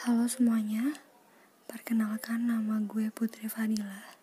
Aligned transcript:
Halo 0.00 0.24
semuanya, 0.24 0.96
perkenalkan 1.68 2.48
nama 2.48 2.80
gue 2.80 3.12
Putri 3.12 3.52
Fadila. 3.52 4.16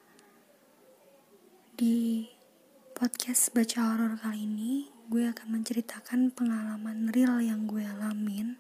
Di 1.78 2.26
podcast 2.98 3.54
baca 3.54 3.94
horor 3.94 4.18
kali 4.18 4.50
ini, 4.50 4.90
gue 5.06 5.30
akan 5.30 5.62
menceritakan 5.62 6.34
pengalaman 6.34 7.14
real 7.14 7.38
yang 7.46 7.70
gue 7.70 7.86
alamin, 7.86 8.58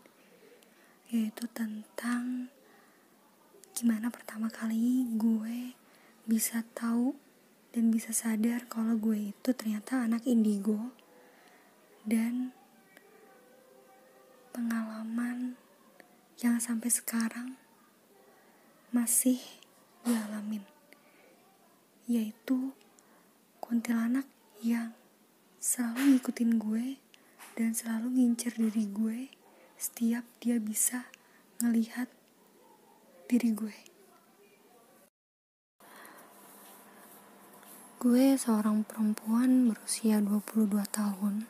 yaitu 1.09 1.49
tentang 1.57 2.53
gimana 3.73 4.13
pertama 4.13 4.53
kali 4.53 5.09
gue 5.17 5.73
bisa 6.29 6.61
tahu 6.77 7.17
dan 7.73 7.89
bisa 7.89 8.13
sadar 8.13 8.69
kalau 8.69 8.93
gue 8.93 9.33
itu 9.33 9.49
ternyata 9.57 10.05
anak 10.05 10.21
indigo 10.29 10.93
dan 12.05 12.53
pengalaman 14.53 15.57
yang 16.37 16.61
sampai 16.61 16.93
sekarang 16.93 17.57
masih 18.93 19.41
dialamin 20.05 20.61
yaitu 22.05 22.77
kuntilanak 23.57 24.29
yang 24.61 24.93
selalu 25.57 26.15
ngikutin 26.15 26.51
gue 26.61 26.85
dan 27.57 27.73
selalu 27.73 28.21
ngincer 28.21 28.53
diri 28.53 28.85
gue 28.85 29.19
setiap 29.81 30.23
dia 30.37 30.61
bisa 30.61 31.09
ngelihat 31.57 32.05
diri 33.25 33.49
gue. 33.57 33.77
Gue 37.97 38.37
seorang 38.37 38.85
perempuan 38.85 39.73
berusia 39.73 40.21
22 40.21 40.69
tahun. 40.93 41.49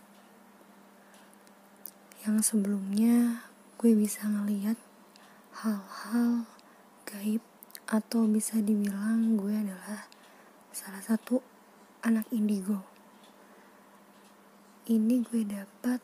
Yang 2.24 2.38
sebelumnya 2.56 3.48
gue 3.78 3.94
bisa 3.94 4.26
ngeliat 4.26 4.74
hal-hal 5.62 6.50
gaib 7.06 7.46
atau 7.86 8.26
bisa 8.26 8.58
dibilang 8.58 9.38
gue 9.38 9.54
adalah 9.54 10.10
salah 10.74 10.98
satu 10.98 11.46
anak 12.02 12.26
indigo. 12.34 12.82
Ini 14.90 15.22
gue 15.30 15.46
dapat 15.46 16.02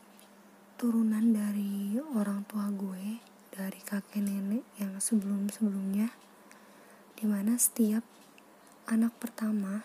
turunan 0.78 1.34
dari 1.34 1.98
orang 2.14 2.46
tua 2.46 2.70
gue 2.70 3.18
dari 3.50 3.80
kakek 3.82 4.22
nenek 4.22 4.62
yang 4.78 4.94
sebelum-sebelumnya 5.02 6.14
di 7.18 7.26
mana 7.26 7.58
setiap 7.58 8.06
anak 8.86 9.18
pertama 9.18 9.82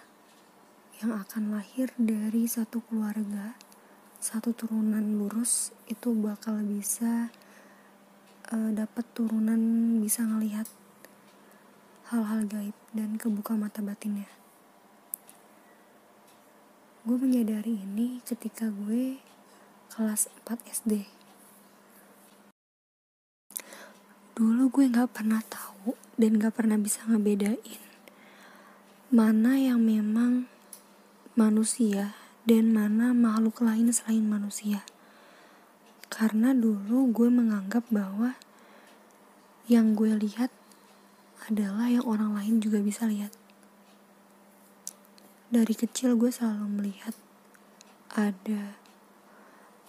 yang 1.02 1.18
akan 1.18 1.58
lahir 1.58 1.90
dari 1.98 2.46
satu 2.46 2.86
keluarga 2.86 3.58
satu 4.22 4.52
turunan 4.52 5.16
lurus 5.16 5.72
itu 5.88 6.12
bakal 6.12 6.60
bisa 6.60 7.32
uh, 8.54 8.72
dapat 8.74 9.06
turunan 9.14 9.62
bisa 10.02 10.26
ngelihat 10.26 10.66
hal-hal 12.10 12.46
gaib 12.50 12.78
dan 12.94 13.22
kebuka 13.22 13.54
mata 13.54 13.86
batinnya. 13.86 14.30
Gue 17.06 17.18
menyadari 17.18 17.80
ini 17.80 18.22
ketika 18.26 18.70
gue 18.70 19.22
kelas 19.94 20.30
4 20.46 20.58
SD. 20.66 21.06
Dulu 24.34 24.72
gue 24.72 24.86
gak 24.90 25.14
pernah 25.14 25.44
tahu 25.46 25.94
dan 26.18 26.40
gak 26.40 26.56
pernah 26.58 26.80
bisa 26.80 27.04
ngebedain 27.06 27.90
mana 29.10 29.58
yang 29.58 29.82
memang 29.82 30.46
manusia 31.34 32.14
dan 32.46 32.70
mana 32.70 33.10
makhluk 33.10 33.66
lain 33.66 33.90
selain 33.90 34.22
manusia 34.22 34.86
karena 36.10 36.58
dulu 36.58 37.14
gue 37.14 37.30
menganggap 37.30 37.86
bahwa 37.94 38.34
yang 39.70 39.94
gue 39.94 40.18
lihat 40.18 40.50
adalah 41.46 41.88
yang 41.88 42.04
orang 42.04 42.34
lain 42.34 42.58
juga 42.58 42.82
bisa 42.82 43.06
lihat. 43.06 43.30
Dari 45.50 45.74
kecil 45.74 46.18
gue 46.18 46.34
selalu 46.34 46.68
melihat 46.70 47.14
ada 48.14 48.78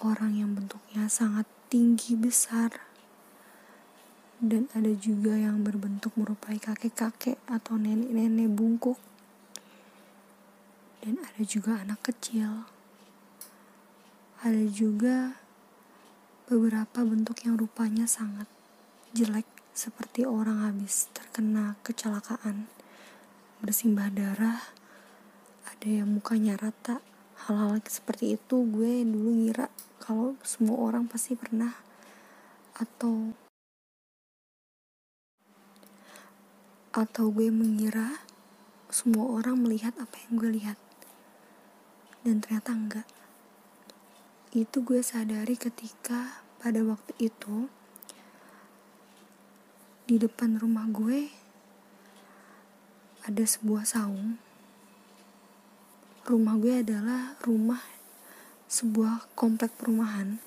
orang 0.05 0.37
yang 0.37 0.53
bentuknya 0.53 1.09
sangat 1.09 1.49
tinggi 1.73 2.17
besar 2.17 2.91
dan 4.41 4.73
ada 4.73 4.93
juga 4.97 5.37
yang 5.37 5.61
berbentuk 5.61 6.17
merupai 6.17 6.57
kakek-kakek 6.57 7.37
atau 7.45 7.77
nenek-nenek 7.77 8.49
bungkuk 8.49 8.97
dan 11.05 11.21
ada 11.21 11.43
juga 11.45 11.81
anak 11.85 12.01
kecil 12.01 12.65
ada 14.41 14.65
juga 14.73 15.40
beberapa 16.51 17.07
bentuk 17.07 17.47
yang 17.47 17.55
rupanya 17.55 18.11
sangat 18.11 18.51
jelek 19.15 19.47
seperti 19.71 20.27
orang 20.27 20.67
habis 20.67 21.07
terkena 21.15 21.79
kecelakaan 21.87 22.67
bersimbah 23.63 24.11
darah 24.11 24.59
ada 25.71 25.87
yang 25.87 26.11
mukanya 26.11 26.59
rata 26.59 26.99
hal-hal 27.47 27.79
seperti 27.87 28.35
itu 28.35 28.67
gue 28.67 29.07
dulu 29.07 29.31
ngira 29.31 29.71
kalau 30.03 30.35
semua 30.43 30.91
orang 30.91 31.07
pasti 31.07 31.39
pernah 31.39 31.71
atau 32.75 33.31
atau 36.91 37.31
gue 37.31 37.47
mengira 37.55 38.27
semua 38.91 39.39
orang 39.39 39.55
melihat 39.55 39.95
apa 40.03 40.19
yang 40.27 40.35
gue 40.35 40.51
lihat 40.59 40.79
dan 42.27 42.43
ternyata 42.43 42.75
enggak 42.75 43.07
itu 44.51 44.83
gue 44.83 44.99
sadari 44.99 45.55
ketika 45.55 46.43
pada 46.59 46.83
waktu 46.83 47.15
itu 47.23 47.71
di 50.11 50.19
depan 50.19 50.59
rumah 50.59 50.91
gue 50.91 51.31
ada 53.23 53.47
sebuah 53.47 53.87
saung. 53.87 54.43
Rumah 56.27 56.55
gue 56.59 56.83
adalah 56.83 57.39
rumah 57.47 57.79
sebuah 58.67 59.31
komplek 59.39 59.71
perumahan. 59.79 60.43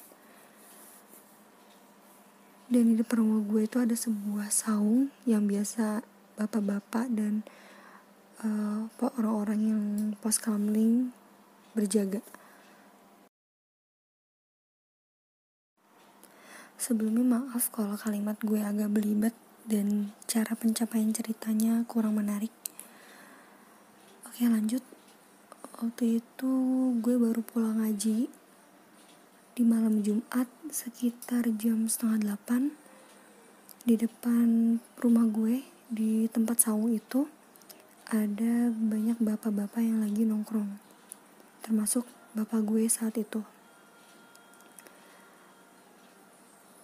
Dan 2.68 2.92
di 2.92 3.00
depan 3.00 3.24
rumah 3.24 3.40
gue 3.48 3.64
itu 3.64 3.80
ada 3.80 3.96
sebuah 3.96 4.52
saung 4.52 5.16
yang 5.24 5.48
biasa 5.48 6.04
bapak-bapak 6.36 7.08
dan 7.08 7.48
uh, 8.44 8.92
orang-orang 9.00 9.62
yang 9.64 9.84
pos 10.20 10.44
kamling 10.44 11.16
berjaga 11.72 12.20
Sebelumnya 16.84 17.40
maaf 17.40 17.72
kalau 17.72 17.96
kalimat 17.96 18.36
gue 18.44 18.60
agak 18.60 18.92
belibet 18.92 19.32
dan 19.64 20.12
cara 20.28 20.52
pencapaian 20.52 21.16
ceritanya 21.16 21.80
kurang 21.88 22.20
menarik. 22.20 22.52
Oke 24.28 24.44
lanjut. 24.52 24.84
Waktu 25.80 26.20
itu 26.20 26.52
gue 27.00 27.16
baru 27.16 27.40
pulang 27.40 27.80
ngaji 27.80 28.28
di 29.56 29.64
malam 29.64 30.04
Jumat 30.04 30.52
sekitar 30.76 31.48
jam 31.56 31.88
setengah 31.88 32.20
delapan 32.20 32.76
di 33.88 33.96
depan 33.96 34.76
rumah 35.00 35.24
gue 35.32 35.64
di 35.88 36.28
tempat 36.36 36.68
saung 36.68 36.92
itu 36.92 37.32
ada 38.12 38.68
banyak 38.76 39.24
bapak-bapak 39.24 39.80
yang 39.80 40.04
lagi 40.04 40.28
nongkrong 40.28 40.76
termasuk 41.64 42.04
bapak 42.36 42.60
gue 42.68 42.84
saat 42.92 43.16
itu 43.16 43.40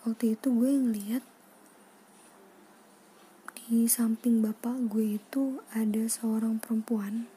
waktu 0.09 0.33
itu 0.33 0.49
gue 0.49 0.71
ngeliat 0.73 1.23
di 3.69 3.85
samping 3.85 4.41
bapak 4.41 4.89
gue 4.89 5.21
itu 5.21 5.61
ada 5.69 6.09
seorang 6.09 6.57
perempuan. 6.57 7.29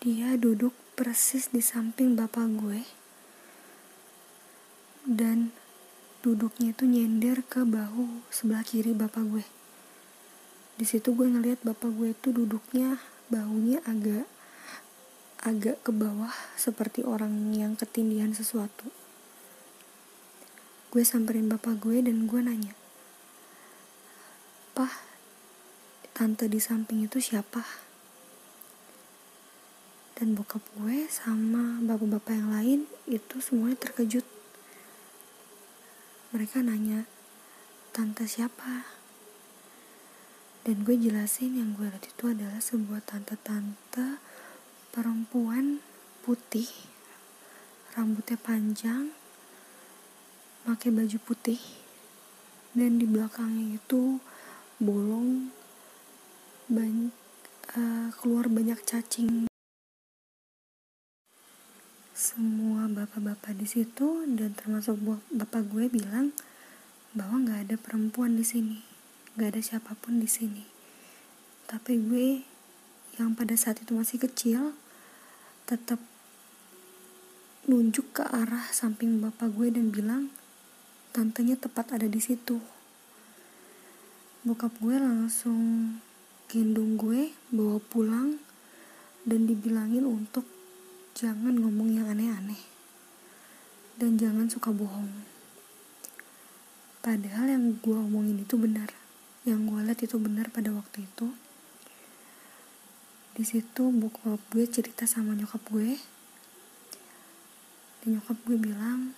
Dia 0.00 0.40
duduk 0.40 0.72
persis 0.96 1.52
di 1.52 1.60
samping 1.60 2.16
bapak 2.16 2.48
gue 2.48 2.80
dan 5.04 5.52
duduknya 6.24 6.72
itu 6.72 6.88
nyender 6.88 7.44
ke 7.44 7.68
bahu 7.68 8.24
sebelah 8.32 8.64
kiri 8.64 8.96
bapak 8.96 9.28
gue. 9.28 9.44
Di 10.80 10.88
situ 10.88 11.12
gue 11.12 11.28
ngeliat 11.28 11.60
bapak 11.60 11.92
gue 11.92 12.16
itu 12.16 12.32
duduknya 12.32 12.96
bahunya 13.28 13.84
agak 13.84 14.39
agak 15.40 15.80
ke 15.80 15.88
bawah 15.88 16.32
seperti 16.52 17.00
orang 17.00 17.56
yang 17.56 17.72
ketindihan 17.72 18.36
sesuatu. 18.36 18.92
Gue 20.92 21.00
samperin 21.00 21.48
bapak 21.48 21.80
gue 21.80 22.04
dan 22.04 22.28
gue 22.28 22.40
nanya, 22.44 22.76
Pah, 24.76 25.00
tante 26.12 26.44
di 26.44 26.60
samping 26.60 27.08
itu 27.08 27.24
siapa? 27.24 27.64
Dan 30.20 30.36
bokap 30.36 30.60
gue 30.76 31.08
sama 31.08 31.80
bapak-bapak 31.80 32.36
yang 32.36 32.50
lain 32.52 32.80
itu 33.08 33.40
semuanya 33.40 33.80
terkejut. 33.80 34.28
Mereka 36.36 36.60
nanya, 36.60 37.08
tante 37.96 38.28
siapa? 38.28 38.84
Dan 40.68 40.84
gue 40.84 41.00
jelasin 41.00 41.56
yang 41.56 41.72
gue 41.72 41.88
lihat 41.88 42.04
itu 42.04 42.24
adalah 42.28 42.60
sebuah 42.60 43.00
tante-tante 43.08 44.20
perempuan 44.90 45.78
putih 46.26 46.66
rambutnya 47.94 48.38
panjang 48.38 49.14
pakai 50.66 50.90
baju 50.90 51.18
putih 51.22 51.58
dan 52.74 52.98
di 52.98 53.06
belakangnya 53.06 53.78
itu 53.78 54.22
bolong 54.78 55.50
banyak 56.70 57.14
uh, 57.74 58.14
keluar 58.18 58.46
banyak 58.46 58.78
cacing. 58.86 59.50
Semua 62.14 62.86
bapak-bapak 62.86 63.56
di 63.58 63.66
situ 63.66 64.22
dan 64.38 64.54
termasuk 64.54 65.00
bapak 65.32 65.66
gue 65.70 65.90
bilang 65.90 66.36
bahwa 67.16 67.42
nggak 67.42 67.60
ada 67.66 67.76
perempuan 67.80 68.38
di 68.38 68.46
sini 68.46 68.90
nggak 69.34 69.56
ada 69.56 69.62
siapa 69.62 69.94
pun 69.98 70.18
di 70.18 70.28
sini. 70.28 70.66
Tapi 71.70 71.96
gue 71.96 72.42
yang 73.18 73.38
pada 73.38 73.54
saat 73.54 73.78
itu 73.82 73.94
masih 73.94 74.18
kecil 74.18 74.74
tetap 75.70 76.02
nunjuk 77.70 78.10
ke 78.10 78.26
arah 78.26 78.66
samping 78.74 79.22
bapak 79.22 79.54
gue 79.54 79.70
dan 79.70 79.94
bilang 79.94 80.34
tantenya 81.14 81.54
tepat 81.54 81.94
ada 81.94 82.10
di 82.10 82.18
situ. 82.18 82.58
Bokap 84.42 84.74
gue 84.82 84.98
langsung 84.98 85.94
gendong 86.50 86.98
gue 86.98 87.30
bawa 87.54 87.78
pulang 87.78 88.42
dan 89.22 89.46
dibilangin 89.46 90.02
untuk 90.02 90.42
jangan 91.14 91.54
ngomong 91.54 91.94
yang 91.94 92.10
aneh-aneh 92.10 92.58
dan 93.94 94.18
jangan 94.18 94.50
suka 94.50 94.74
bohong. 94.74 95.22
Padahal 96.98 97.46
yang 97.46 97.78
gue 97.78 97.94
omongin 97.94 98.42
itu 98.42 98.58
benar 98.58 98.90
yang 99.46 99.70
gue 99.70 99.78
lihat 99.86 100.02
itu 100.02 100.18
benar 100.18 100.50
pada 100.50 100.74
waktu 100.74 101.06
itu 101.06 101.30
di 103.40 103.48
situ 103.48 103.88
bokap 103.88 104.36
gue 104.52 104.68
cerita 104.68 105.08
sama 105.08 105.32
nyokap 105.32 105.64
gue. 105.72 105.96
Dan 108.04 108.20
nyokap 108.20 108.36
gue 108.44 108.60
bilang 108.60 109.16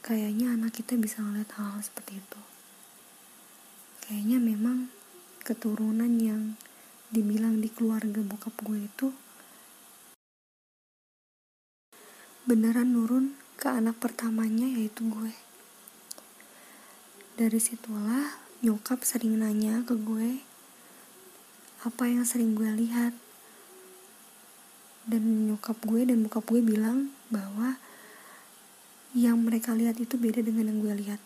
kayaknya 0.00 0.56
anak 0.56 0.72
kita 0.72 0.96
bisa 0.96 1.20
ngeliat 1.20 1.52
hal-hal 1.60 1.84
seperti 1.84 2.16
itu. 2.16 2.40
Kayaknya 4.08 4.40
memang 4.40 4.88
keturunan 5.44 6.08
yang 6.16 6.56
dibilang 7.12 7.60
di 7.60 7.68
keluarga 7.68 8.24
bokap 8.24 8.56
gue 8.64 8.80
itu 8.80 9.12
beneran 12.48 12.96
nurun 12.96 13.36
ke 13.60 13.68
anak 13.68 14.00
pertamanya 14.00 14.64
yaitu 14.64 15.04
gue. 15.12 15.36
Dari 17.36 17.60
situlah 17.60 18.48
nyokap 18.64 19.04
sering 19.04 19.44
nanya 19.44 19.84
ke 19.84 19.92
gue 20.00 20.48
apa 21.80 22.04
yang 22.04 22.28
sering 22.28 22.52
gue 22.52 22.68
lihat. 22.68 23.16
Dan 25.08 25.48
nyokap 25.48 25.80
gue 25.82 26.04
dan 26.04 26.22
bokap 26.22 26.44
gue 26.46 26.60
bilang 26.60 27.10
bahwa 27.32 27.80
yang 29.16 29.42
mereka 29.42 29.74
lihat 29.74 29.98
itu 29.98 30.14
beda 30.20 30.44
dengan 30.44 30.70
yang 30.70 30.78
gue 30.78 30.94
lihat. 31.02 31.20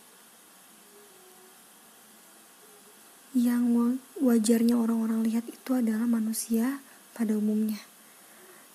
Yang 3.35 3.99
wajarnya 4.23 4.79
orang-orang 4.79 5.27
lihat 5.27 5.45
itu 5.51 5.71
adalah 5.75 6.07
manusia 6.07 6.79
pada 7.13 7.35
umumnya. 7.35 7.83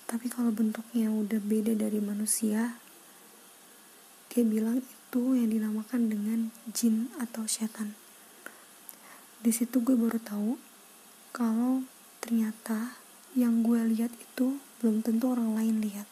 Tapi 0.04 0.28
kalau 0.28 0.52
bentuknya 0.52 1.08
udah 1.10 1.40
beda 1.40 1.74
dari 1.80 2.04
manusia 2.04 2.76
dia 4.30 4.46
bilang 4.46 4.86
itu 4.86 5.34
yang 5.34 5.50
dinamakan 5.50 6.06
dengan 6.06 6.40
jin 6.70 7.10
atau 7.18 7.50
setan. 7.50 7.98
Di 9.42 9.50
situ 9.50 9.82
gue 9.82 9.98
baru 9.98 10.22
tahu 10.22 10.69
kalau 11.30 11.86
ternyata 12.20 12.98
yang 13.38 13.62
gue 13.62 13.78
lihat 13.94 14.10
itu 14.18 14.58
belum 14.82 15.06
tentu 15.06 15.30
orang 15.30 15.54
lain 15.54 15.78
lihat. 15.84 16.08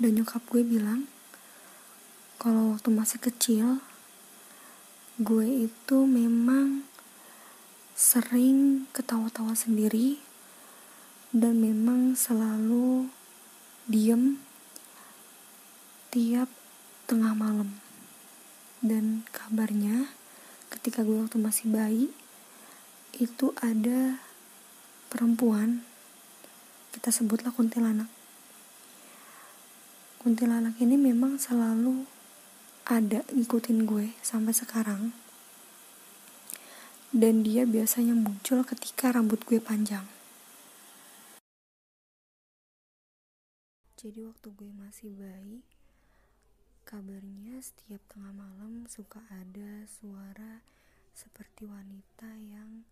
Dan 0.00 0.16
nyokap 0.16 0.40
gue 0.48 0.64
bilang 0.64 1.04
kalau 2.40 2.72
waktu 2.72 2.88
masih 2.88 3.20
kecil 3.20 3.84
gue 5.20 5.68
itu 5.68 5.96
memang 6.08 6.88
sering 7.92 8.88
ketawa-tawa 8.96 9.52
sendiri 9.52 10.16
dan 11.36 11.60
memang 11.60 12.16
selalu 12.16 13.12
diem 13.84 14.40
tiap 16.08 16.48
tengah 17.04 17.36
malam. 17.36 17.76
Dan 18.80 19.28
kabarnya 19.36 20.08
ketika 20.72 21.04
gue 21.04 21.20
waktu 21.20 21.36
masih 21.36 21.68
bayi 21.68 22.08
itu 23.20 23.52
ada 23.60 24.16
perempuan. 25.12 25.84
Kita 26.88 27.12
sebutlah 27.12 27.52
kuntilanak. 27.52 28.08
Kuntilanak 30.24 30.80
ini 30.80 30.96
memang 30.96 31.36
selalu 31.36 32.08
ada 32.88 33.20
ngikutin 33.28 33.84
gue 33.84 34.16
sampai 34.24 34.56
sekarang. 34.56 35.12
Dan 37.12 37.44
dia 37.44 37.68
biasanya 37.68 38.16
muncul 38.16 38.64
ketika 38.64 39.12
rambut 39.12 39.44
gue 39.44 39.60
panjang. 39.60 40.08
Jadi 44.00 44.24
waktu 44.24 44.48
gue 44.48 44.72
masih 44.72 45.12
bayi 45.12 45.60
kabarnya 46.88 47.60
setiap 47.60 48.00
tengah 48.08 48.32
malam 48.32 48.88
suka 48.88 49.20
ada 49.28 49.84
suara 49.86 50.64
seperti 51.12 51.68
wanita 51.68 52.32
yang 52.40 52.88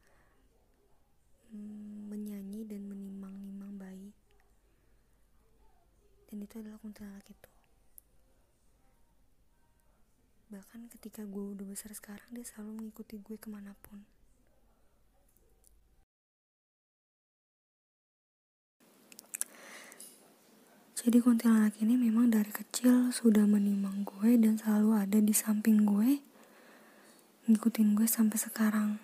menyanyi 1.53 2.65
dan 2.69 2.85
menimang-nimang 2.89 3.77
bayi. 3.81 4.13
Dan 6.29 6.45
itu 6.45 6.61
adalah 6.61 6.77
kuntilanak 6.81 7.25
itu. 7.25 7.51
Bahkan 10.49 10.89
ketika 10.97 11.29
gue 11.29 11.45
udah 11.57 11.67
besar 11.69 11.93
sekarang 11.93 12.29
dia 12.33 12.45
selalu 12.45 12.85
mengikuti 12.85 13.21
gue 13.21 13.37
ke 13.37 13.49
mana 13.53 13.77
pun. 13.85 14.05
Jadi 20.99 21.25
kuntilanak 21.25 21.79
ini 21.81 21.95
memang 21.97 22.29
dari 22.29 22.53
kecil 22.53 23.15
sudah 23.15 23.49
menimang 23.49 24.05
gue 24.05 24.37
dan 24.37 24.61
selalu 24.61 24.99
ada 24.99 25.19
di 25.23 25.33
samping 25.33 25.87
gue 25.89 26.21
ngikutin 27.49 27.97
gue 27.97 28.05
sampai 28.05 28.37
sekarang 28.37 29.01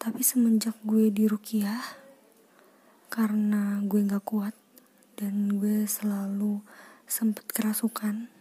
tapi 0.00 0.24
semenjak 0.24 0.72
gue 0.88 1.12
di 1.12 1.28
Rukiah 1.28 2.00
karena 3.12 3.84
gue 3.84 4.00
gak 4.08 4.24
kuat 4.24 4.56
dan 5.20 5.60
gue 5.60 5.84
selalu 5.84 6.64
sempet 7.04 7.44
kerasukan 7.52 8.32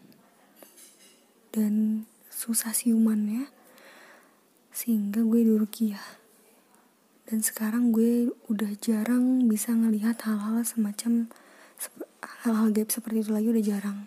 dan 1.51 2.07
susah 2.31 2.71
siumannya 2.71 3.51
sehingga 4.71 5.19
gue 5.27 5.43
ya 5.91 5.99
dan 7.29 7.45
sekarang 7.45 7.91
gue 7.91 8.31
udah 8.47 8.73
jarang 8.81 9.45
bisa 9.45 9.75
ngelihat 9.75 10.17
hal-hal 10.23 10.65
semacam 10.65 11.29
hal-hal 12.41 12.73
gaib 12.73 12.89
seperti 12.89 13.21
itu 13.27 13.31
lagi 13.31 13.47
udah 13.53 13.61
jarang. 13.61 13.99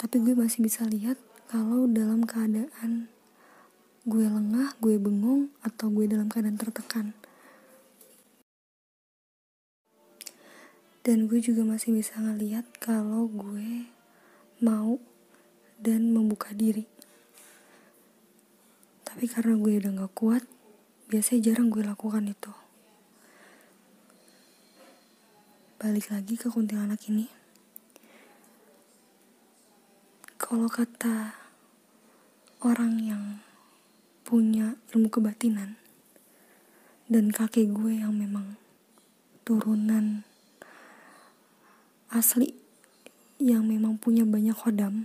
Tapi 0.00 0.16
gue 0.24 0.32
masih 0.32 0.64
bisa 0.64 0.88
lihat 0.88 1.20
kalau 1.52 1.84
dalam 1.84 2.24
keadaan 2.24 3.12
gue 4.02 4.26
lengah, 4.26 4.74
gue 4.82 4.98
bengong, 4.98 5.52
atau 5.62 5.90
gue 5.90 6.10
dalam 6.10 6.26
keadaan 6.26 6.58
tertekan. 6.58 7.14
dan 11.02 11.26
gue 11.26 11.42
juga 11.42 11.66
masih 11.66 11.98
bisa 11.98 12.14
ngeliat 12.22 12.62
kalau 12.78 13.26
gue 13.26 13.90
mau 14.62 15.02
dan 15.82 16.14
membuka 16.14 16.54
diri. 16.54 16.86
Tapi 19.02 19.26
karena 19.26 19.58
gue 19.58 19.82
udah 19.82 19.90
gak 19.98 20.14
kuat 20.14 20.46
biasanya 21.10 21.50
jarang 21.50 21.74
gue 21.74 21.82
lakukan 21.82 22.22
itu. 22.30 22.54
Balik 25.82 26.14
lagi 26.14 26.38
ke 26.38 26.46
kuntilanak 26.46 27.02
ini. 27.10 27.26
Kalau 30.38 30.70
kata 30.70 31.34
orang 32.62 33.02
yang 33.02 33.22
punya 34.32 34.80
ilmu 34.96 35.12
kebatinan. 35.12 35.76
Dan 37.04 37.28
kakek 37.28 37.68
gue 37.68 38.00
yang 38.00 38.16
memang 38.16 38.56
turunan 39.44 40.24
asli 42.08 42.56
yang 43.36 43.68
memang 43.68 44.00
punya 44.00 44.24
banyak 44.24 44.56
kodam 44.56 45.04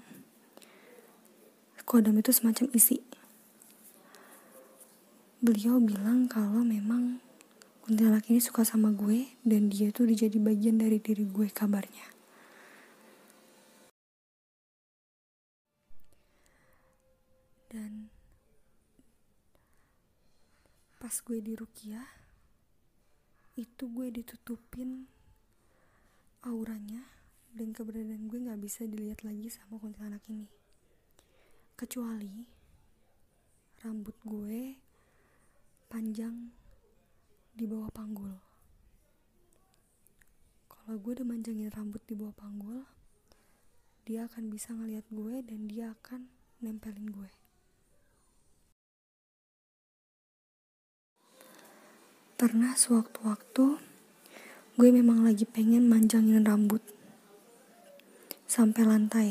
kodam 1.87 2.19
itu 2.19 2.35
semacam 2.35 2.67
isi. 2.75 2.99
Beliau 5.39 5.79
bilang 5.79 6.27
kalau 6.27 6.59
memang 6.59 7.23
kuntilanak 7.87 8.27
ini 8.27 8.43
suka 8.43 8.67
sama 8.67 8.91
gue 8.91 9.31
dan 9.47 9.71
dia 9.71 9.95
tuh 9.95 10.03
dijadi 10.03 10.35
bagian 10.35 10.75
dari 10.75 10.99
diri 10.99 11.23
gue 11.23 11.47
kabarnya. 11.47 12.11
Dan 17.71 18.11
pas 21.07 21.23
gue 21.23 21.39
di 21.39 21.55
Rukiah 21.55 22.03
itu 23.55 23.87
gue 23.87 24.11
ditutupin 24.11 25.07
auranya 26.43 26.99
dan 27.55 27.71
keberadaan 27.71 28.27
gue 28.27 28.43
gak 28.43 28.59
bisa 28.59 28.83
dilihat 28.83 29.23
lagi 29.23 29.47
sama 29.47 29.79
kuntilanak 29.79 30.19
ini. 30.27 30.51
Kecuali 31.79 32.43
rambut 33.87 34.19
gue 34.19 34.75
panjang 35.87 36.51
di 37.55 37.63
bawah 37.63 37.87
panggul. 37.87 38.35
Kalau 40.67 40.99
gue 40.99 41.11
udah 41.15 41.23
manjangin 41.23 41.71
rambut 41.71 42.03
di 42.03 42.19
bawah 42.19 42.35
panggul 42.35 42.83
dia 44.03 44.27
akan 44.27 44.51
bisa 44.51 44.75
ngeliat 44.75 45.07
gue 45.07 45.39
dan 45.39 45.71
dia 45.71 45.95
akan 45.95 46.27
nempelin 46.59 47.07
gue 47.15 47.46
pernah 52.37 52.77
sewaktu-waktu 52.77 53.81
gue 54.77 54.89
memang 54.93 55.25
lagi 55.25 55.41
pengen 55.49 55.89
manjangin 55.89 56.45
rambut 56.45 56.85
sampai 58.45 58.85
lantai. 58.85 59.29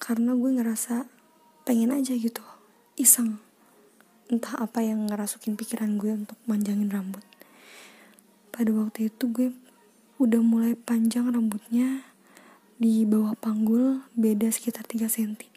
Karena 0.00 0.32
gue 0.32 0.50
ngerasa 0.56 1.04
pengen 1.68 1.92
aja 1.92 2.16
gitu 2.16 2.40
iseng. 2.96 3.44
Entah 4.32 4.56
apa 4.56 4.80
yang 4.80 5.12
ngerasukin 5.12 5.52
pikiran 5.52 6.00
gue 6.00 6.16
untuk 6.16 6.40
manjangin 6.48 6.88
rambut. 6.88 7.22
Pada 8.48 8.72
waktu 8.72 9.12
itu 9.12 9.28
gue 9.28 9.48
udah 10.16 10.40
mulai 10.40 10.72
panjang 10.72 11.28
rambutnya 11.28 12.08
di 12.80 13.04
bawah 13.04 13.36
panggul 13.36 14.00
beda 14.16 14.48
sekitar 14.48 14.88
3 14.88 15.12
cm 15.12 15.52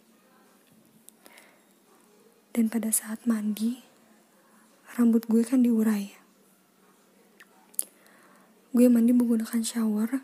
dan 2.56 2.72
pada 2.72 2.88
saat 2.88 3.20
mandi 3.28 3.95
rambut 4.96 5.28
gue 5.28 5.44
kan 5.44 5.60
diurai. 5.60 6.16
Gue 8.72 8.88
mandi 8.88 9.12
menggunakan 9.12 9.60
shower. 9.60 10.24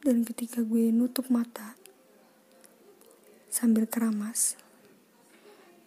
Dan 0.00 0.24
ketika 0.24 0.64
gue 0.64 0.88
nutup 0.90 1.28
mata 1.30 1.78
sambil 3.52 3.86
keramas 3.86 4.58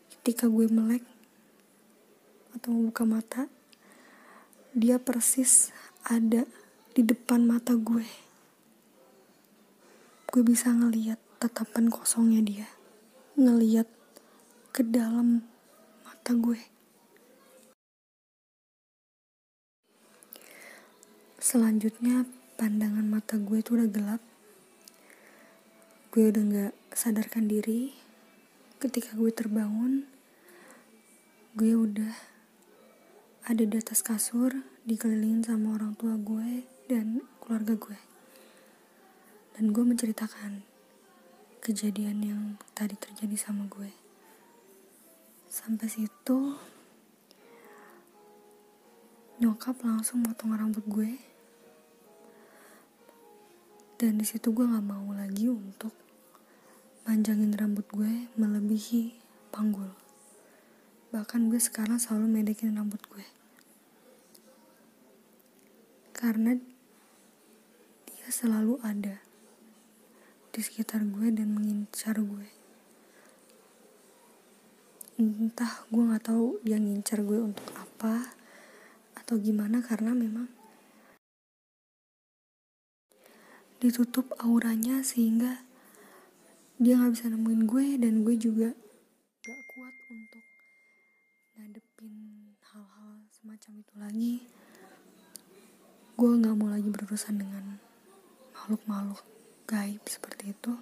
ketika 0.08 0.48
gue 0.48 0.70
melek 0.72 1.04
atau 2.56 2.72
membuka 2.72 3.04
mata 3.04 3.42
dia 4.72 5.02
persis 5.02 5.76
ada 6.08 6.48
di 6.96 7.02
depan 7.04 7.44
mata 7.44 7.76
gue. 7.76 8.08
Gue 10.32 10.42
bisa 10.48 10.72
ngeliat 10.72 11.20
tatapan 11.42 11.92
kosongnya 11.92 12.40
dia 12.40 12.70
ngeliat 13.36 13.90
ke 14.72 14.80
dalam 14.80 15.44
mata 16.08 16.32
gue 16.32 16.75
selanjutnya 21.46 22.26
pandangan 22.58 23.06
mata 23.06 23.38
gue 23.38 23.62
itu 23.62 23.78
udah 23.78 23.86
gelap. 23.86 24.18
Gue 26.10 26.34
udah 26.34 26.42
gak 26.42 26.74
sadarkan 26.90 27.46
diri. 27.46 27.94
Ketika 28.82 29.14
gue 29.14 29.30
terbangun 29.30 30.10
gue 31.54 31.78
udah 31.78 32.18
ada 33.46 33.62
di 33.62 33.78
atas 33.78 34.02
kasur 34.02 34.58
dikelilingin 34.90 35.46
sama 35.46 35.78
orang 35.78 35.94
tua 35.94 36.18
gue 36.18 36.66
dan 36.90 37.22
keluarga 37.38 37.78
gue. 37.78 38.00
Dan 39.54 39.70
gue 39.70 39.86
menceritakan 39.86 40.66
kejadian 41.62 42.26
yang 42.26 42.42
tadi 42.74 42.98
terjadi 42.98 43.38
sama 43.38 43.70
gue. 43.70 43.94
Sampai 45.46 45.94
situ 45.94 46.58
nyokap 49.38 49.78
langsung 49.86 50.26
motong 50.26 50.58
rambut 50.58 50.82
gue 50.90 51.35
dan 53.96 54.20
di 54.20 54.28
situ 54.28 54.52
gue 54.52 54.68
nggak 54.68 54.84
mau 54.84 55.08
lagi 55.16 55.48
untuk 55.48 55.96
manjangin 57.08 57.56
rambut 57.56 57.88
gue 57.96 58.28
melebihi 58.36 59.16
panggul. 59.56 59.88
Bahkan 61.16 61.48
gue 61.48 61.62
sekarang 61.64 61.96
selalu 61.96 62.28
medekin 62.28 62.76
rambut 62.76 63.00
gue. 63.08 63.24
Karena 66.12 66.60
dia 68.04 68.28
selalu 68.28 68.84
ada 68.84 69.24
di 70.52 70.60
sekitar 70.60 71.08
gue 71.08 71.32
dan 71.32 71.56
mengincar 71.56 72.20
gue. 72.20 72.48
Entah 75.16 75.88
gue 75.88 76.04
nggak 76.04 76.36
tahu 76.36 76.60
dia 76.68 76.76
ngincar 76.76 77.24
gue 77.24 77.40
untuk 77.40 77.72
apa 77.80 78.36
atau 79.16 79.40
gimana 79.40 79.80
karena 79.80 80.12
memang 80.12 80.65
ditutup 83.86 84.34
auranya 84.42 85.06
sehingga 85.06 85.62
dia 86.82 86.98
nggak 86.98 87.14
bisa 87.14 87.30
nemuin 87.30 87.70
gue 87.70 87.86
dan 88.02 88.26
gue 88.26 88.36
juga 88.36 88.74
gak 89.46 89.62
kuat 89.78 89.96
untuk 90.10 90.42
ngadepin 91.54 92.14
hal-hal 92.66 93.22
semacam 93.30 93.72
itu 93.78 93.94
lagi. 94.02 94.36
Gue 96.18 96.32
nggak 96.34 96.56
mau 96.58 96.74
lagi 96.74 96.90
berurusan 96.90 97.38
dengan 97.38 97.78
makhluk-makhluk 98.58 99.22
gaib 99.70 100.02
seperti 100.10 100.58
itu. 100.58 100.74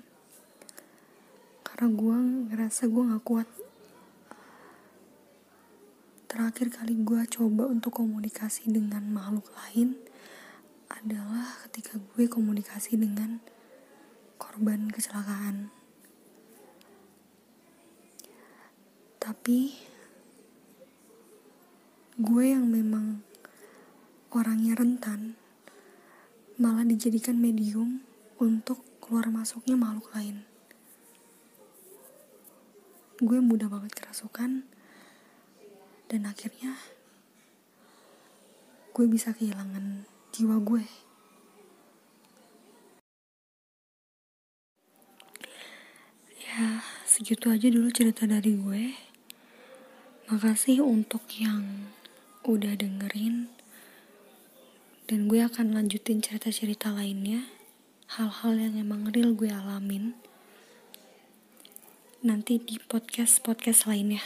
Karena 1.67 1.91
gue 1.91 2.17
ngerasa 2.55 2.88
gue 2.88 3.03
nggak 3.03 3.25
kuat. 3.27 3.50
Terakhir 6.31 6.72
kali 6.72 7.03
gue 7.03 7.22
coba 7.27 7.67
untuk 7.67 8.00
komunikasi 8.00 8.72
dengan 8.72 9.03
makhluk 9.12 9.51
lain 9.51 10.00
adalah 10.93 11.57
ketika 11.65 11.97
gue 11.97 12.29
komunikasi 12.29 12.93
dengan 12.95 13.41
korban 14.38 14.93
kecelakaan. 14.93 15.73
Tapi 19.17 19.73
gue 22.19 22.45
yang 22.45 22.69
memang 22.69 23.25
orangnya 24.29 24.77
rentan 24.77 25.33
malah 26.62 26.85
dijadikan 26.85 27.41
medium 27.41 28.05
untuk 28.38 28.85
keluar 29.01 29.33
masuknya 29.33 29.73
makhluk 29.73 30.13
lain. 30.13 30.45
Gue 33.17 33.41
mudah 33.41 33.71
banget 33.71 33.97
kerasukan 33.97 34.67
dan 36.12 36.21
akhirnya 36.29 36.77
gue 38.93 39.05
bisa 39.09 39.33
kehilangan 39.33 40.05
jiwa 40.33 40.57
gue. 40.65 40.81
Ya, 46.41 46.81
segitu 47.05 47.53
aja 47.53 47.69
dulu 47.69 47.93
cerita 47.93 48.25
dari 48.25 48.57
gue. 48.57 48.97
Makasih 50.33 50.81
untuk 50.81 51.21
yang 51.37 51.85
udah 52.49 52.73
dengerin. 52.73 53.53
Dan 55.05 55.29
gue 55.29 55.37
akan 55.45 55.77
lanjutin 55.77 56.25
cerita-cerita 56.25 56.89
lainnya. 56.89 57.45
Hal-hal 58.17 58.57
yang 58.57 58.81
emang 58.81 59.13
real 59.13 59.37
gue 59.37 59.53
alamin. 59.53 60.17
Nanti 62.25 62.57
di 62.57 62.81
podcast-podcast 62.81 63.85
lainnya. 63.85 64.25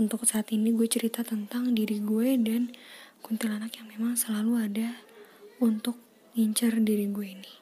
Untuk 0.00 0.24
saat 0.24 0.48
ini 0.56 0.72
gue 0.72 0.88
cerita 0.88 1.20
tentang 1.20 1.76
diri 1.76 2.00
gue 2.00 2.40
dan 2.40 2.72
kuntilanak 3.26 3.74
yang 3.74 3.90
memang 3.90 4.14
selalu 4.14 4.70
ada 4.70 5.02
untuk 5.58 5.98
ngincar 6.38 6.78
diri 6.78 7.10
gue 7.10 7.26
ini. 7.26 7.52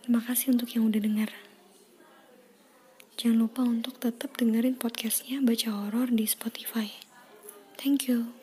Terima 0.00 0.24
kasih 0.24 0.56
untuk 0.56 0.72
yang 0.72 0.88
udah 0.88 0.96
dengar. 1.04 1.28
Jangan 3.20 3.44
lupa 3.44 3.60
untuk 3.60 4.00
tetap 4.00 4.32
dengerin 4.40 4.80
podcastnya 4.80 5.44
Baca 5.44 5.68
Horor 5.68 6.08
di 6.08 6.24
Spotify. 6.24 6.88
Thank 7.76 8.08
you. 8.08 8.37